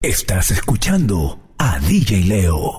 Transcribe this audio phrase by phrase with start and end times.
[0.00, 2.78] Estás escuchando a DJ Leo.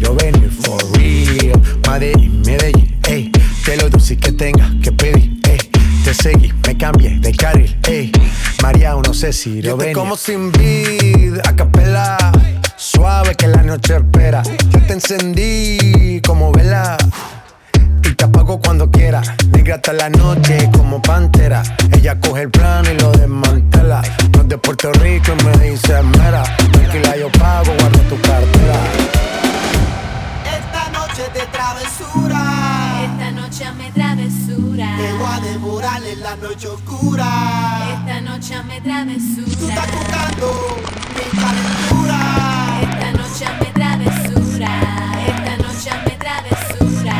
[0.00, 1.60] Lo venir for real.
[1.88, 3.30] Medellín, Medellín, ey.
[3.64, 5.58] Que lo dulce que tenga que pedir, ey.
[6.04, 8.12] Te seguí, me cambié de carril, ey.
[8.62, 9.94] María, no sé si lo venir.
[9.94, 12.16] como sin vid, a capela.
[12.76, 14.42] Suave que la noche espera.
[14.70, 16.96] Yo te encendí como vela
[18.02, 19.22] y te apago cuando quiera.
[19.50, 21.62] Negra hasta la noche como pantera.
[21.92, 24.02] Ella coge el plano y lo desmantela.
[24.32, 26.42] No es de Puerto Rico y me dice mera.
[26.72, 29.23] Tranquila, yo pago, guarda tu cartera.
[31.14, 32.40] Esta noche de travesura.
[33.04, 34.96] Esta noche me travesura.
[34.96, 37.24] Te voy a devorar en la noche oscura.
[37.94, 39.56] Esta noche me travesura.
[39.56, 40.76] Tú estás buscando
[41.14, 42.18] mi calentura.
[42.82, 44.70] Esta noche me travesura.
[45.24, 47.14] Esta noche me travesura.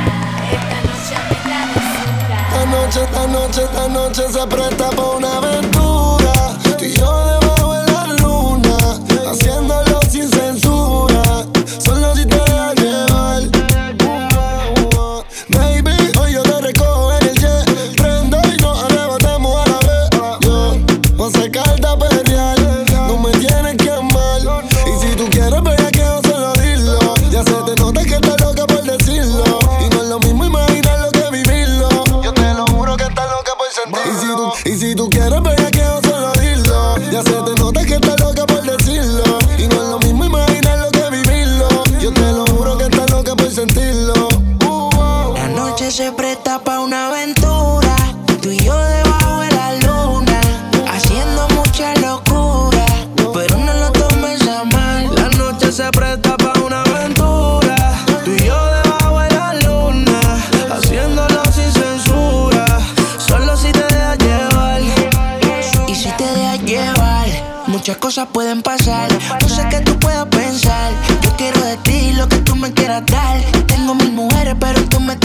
[0.51, 2.39] Esta noche me travesura.
[2.51, 5.94] Esta noche, esta noche, esta noche se presta pa' una aventura.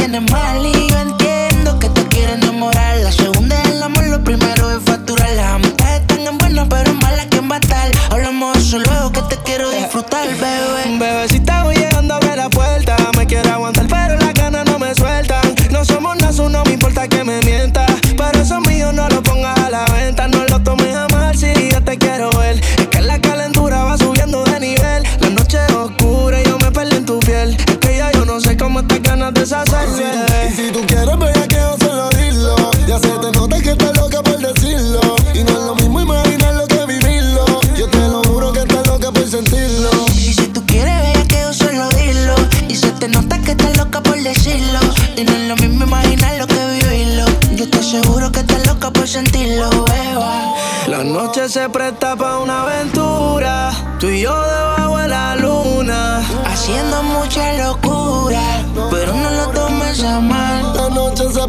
[0.09, 0.65] Tienes mal.
[0.65, 2.97] Y yo entiendo que te quieres enamorar.
[2.97, 3.11] La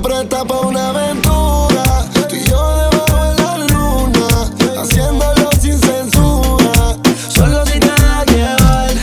[0.00, 1.82] presta pa' una aventura.
[2.28, 4.26] Tú y yo debajo de la luna.
[4.80, 6.96] Haciéndolo sin censura.
[7.28, 8.94] Solo si te dejas llevar.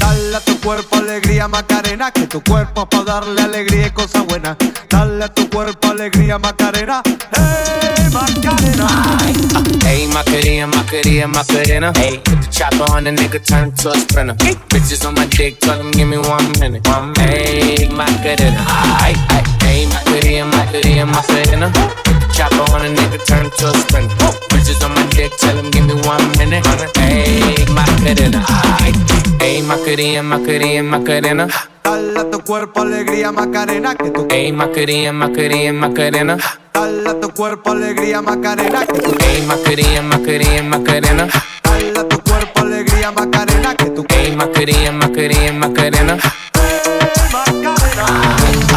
[0.00, 4.26] Dale a tu cuerpo alegría Macarena, que tu cuerpo es pa' darle alegría y cosas
[4.26, 4.56] buenas.
[4.88, 9.18] Dale a tu cuerpo alegría Macarena, hey Macarena.
[9.24, 9.77] Hey,
[10.18, 11.92] Macarena, Macarena, Macarena.
[11.94, 14.34] Hey, put the chopper on the nigga, turn to a sprinter.
[14.66, 16.84] Bitches on my dick, tell them give me one minute.
[17.22, 18.58] Hey, Macarena.
[18.98, 21.70] Ay, ay, hey, Macarena, Macarena, Macarena.
[21.70, 24.16] Put the chopper on the nigga, turn to a sprinter.
[24.50, 26.66] Bitches on my dick, tell them give me one minute.
[26.98, 28.42] Hey, Macarena.
[28.82, 28.90] Ay,
[29.38, 31.48] hey, Macarena, Macarena, Macarena.
[31.84, 36.38] Dale a tu cuerpo alegría Macarena, que tu Hey, Macarena, Macarena, Macarena.
[36.78, 41.28] Dale a tu cuerpo alegría Macarena, que Hey, Macarena, Macarena, Macarena.
[41.64, 46.16] Dale a tu cuerpo alegría Macarena, que tu Hey, Macarena, Macarena, Macarena.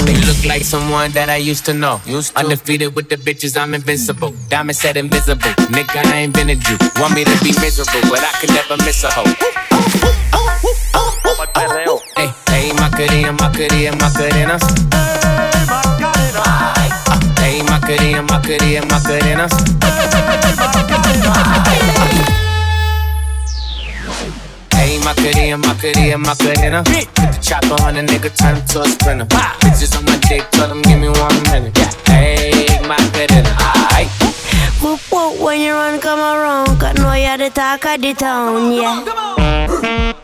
[0.07, 2.01] You look like someone that I used to know.
[2.35, 4.33] Undefeated with the bitches, I'm invincible.
[4.49, 5.51] Diamond said invisible.
[5.69, 6.77] Nigga, I ain't been a Jew.
[6.99, 9.29] Want me to be miserable, but I can never miss a hoe.
[12.17, 14.57] Hey, hey, Macarena, Macarena, Macarena.
[14.89, 16.80] Hey, Macarena,
[17.91, 19.47] Macarena, Macarena.
[24.71, 26.83] Hey, Macarena, Macarena, Macarena.
[26.85, 29.25] Put the chopper on a nigga, turn him to a sprinter.
[29.25, 31.77] Bitches on my dick, tell them give me one minute.
[32.07, 33.49] Hey, Macarena,
[33.91, 34.09] aight.
[34.81, 36.79] Whoop whoop when you run, come around.
[36.79, 39.03] Cause know you're the talk of the town, yeah.
[39.37, 40.15] Ay,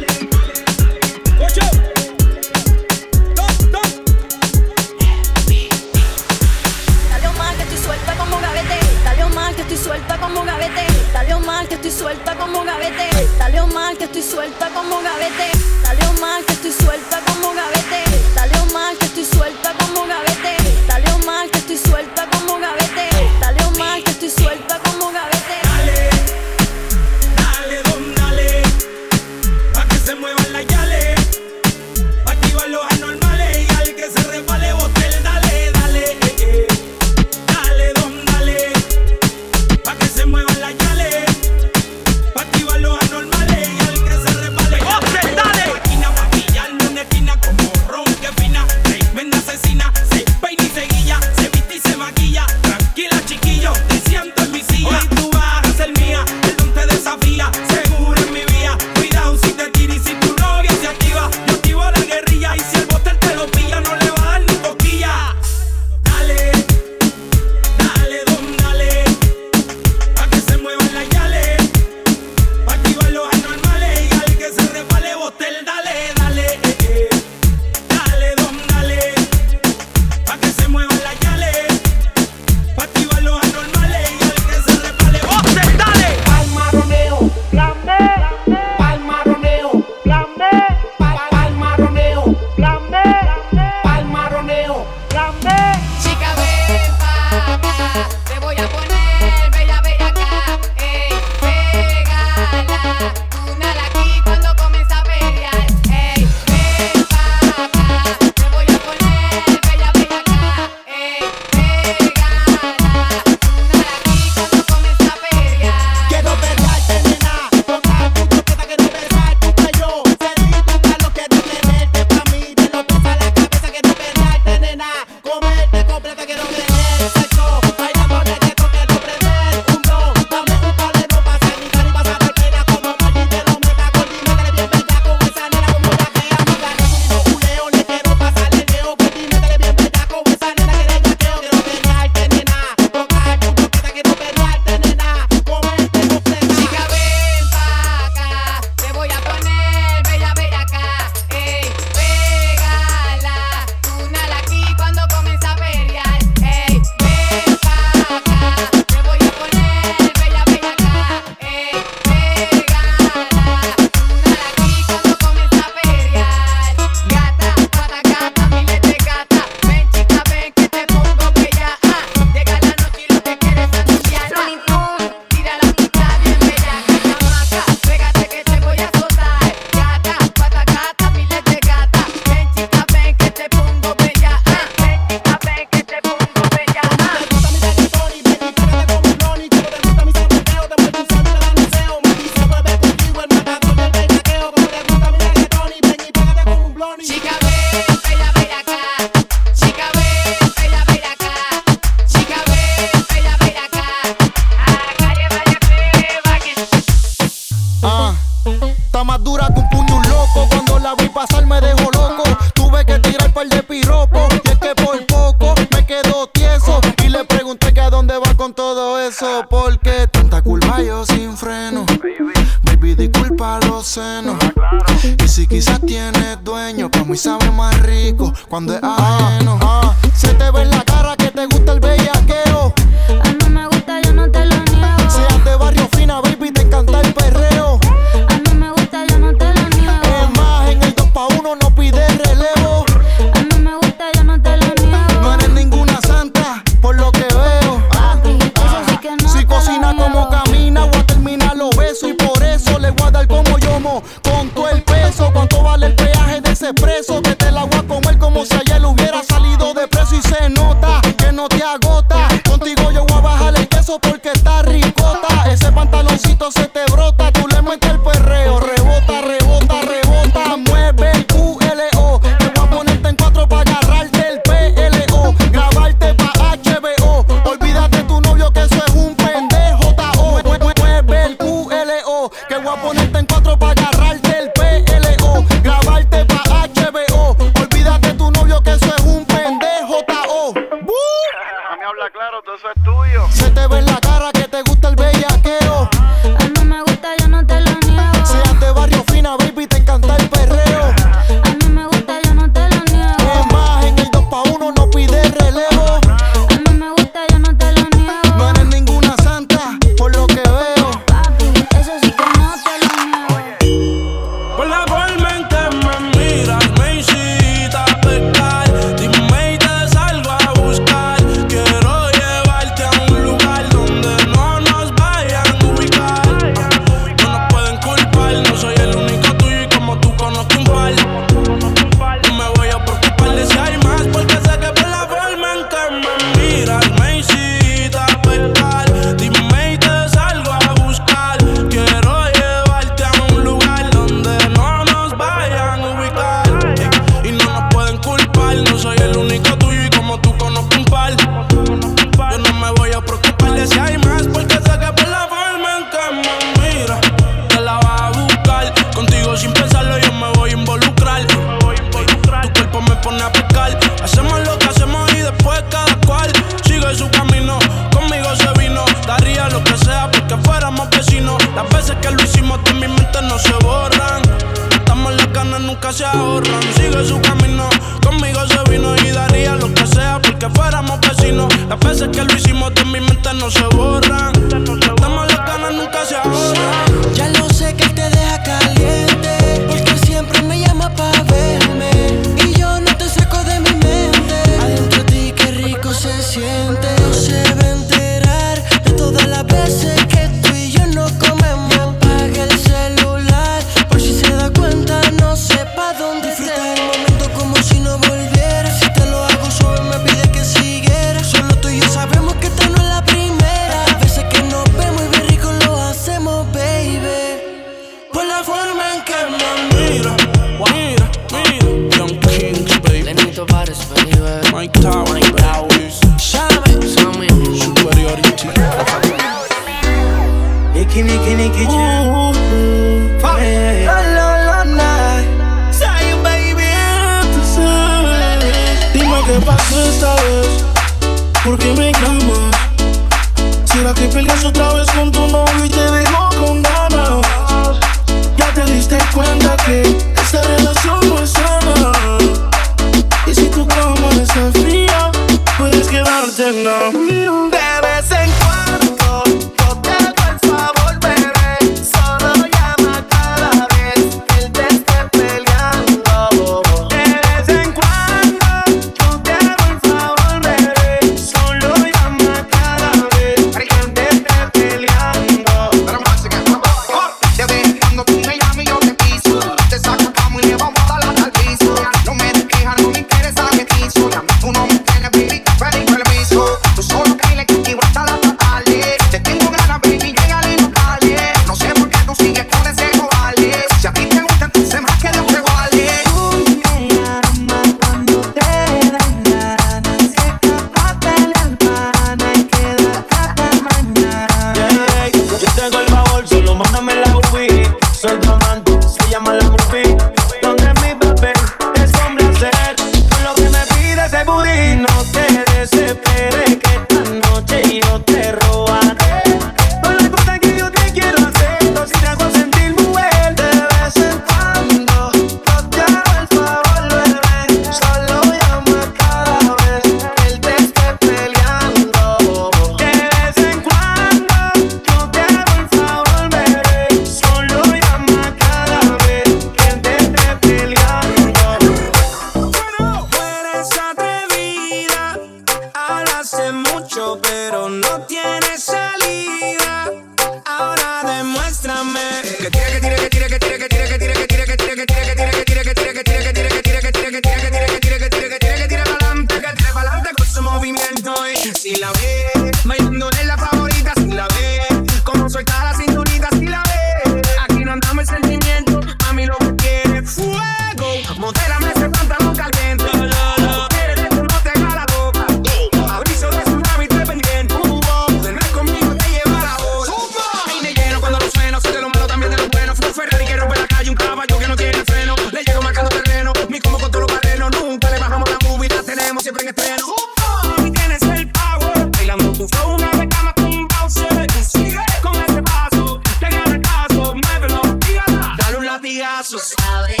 [599.31, 600.00] so solid.